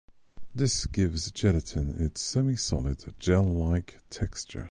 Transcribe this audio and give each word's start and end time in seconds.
This 0.55 0.87
gives 0.87 1.29
gelatin 1.29 2.01
its 2.03 2.23
semisolid, 2.23 3.13
gel-like 3.19 4.01
texture. 4.09 4.59